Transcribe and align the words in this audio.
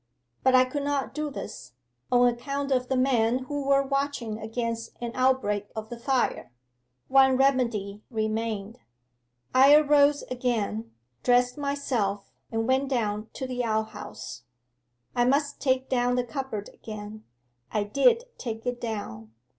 But 0.41 0.55
I 0.55 0.65
could 0.65 0.81
not 0.81 1.13
do 1.13 1.29
this, 1.29 1.73
on 2.11 2.27
account 2.27 2.71
of 2.71 2.87
the 2.87 2.97
men 2.97 3.43
who 3.43 3.67
were 3.67 3.83
watching 3.83 4.39
against 4.39 4.97
an 4.99 5.11
outbreak 5.13 5.67
of 5.75 5.89
the 5.89 5.99
fire. 5.99 6.51
One 7.07 7.37
remedy 7.37 8.01
remained. 8.09 8.79
'I 9.53 9.75
arose 9.75 10.23
again, 10.23 10.89
dressed 11.21 11.55
myself, 11.55 12.31
and 12.51 12.67
went 12.67 12.89
down 12.89 13.29
to 13.33 13.45
the 13.45 13.63
outhouse. 13.63 14.41
I 15.15 15.23
must 15.23 15.61
take 15.61 15.87
down 15.87 16.15
the 16.15 16.23
cupboard 16.23 16.69
again. 16.73 17.23
I 17.71 17.83
did 17.83 18.23
take 18.39 18.65
it 18.65 18.81
down. 18.81 19.29